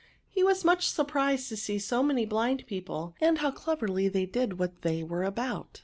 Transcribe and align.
He 0.27 0.43
was 0.43 0.63
mucli 0.63 0.81
surprised 0.81 1.47
to 1.49 1.55
see 1.55 1.77
so 1.77 2.01
many 2.01 2.25
blind 2.25 2.65
people, 2.65 3.13
and 3.21 3.37
how 3.37 3.51
cleverly 3.51 4.07
they 4.09 4.25
did 4.25 4.57
what 4.57 4.81
they 4.81 5.03
were 5.03 5.23
about. 5.23 5.79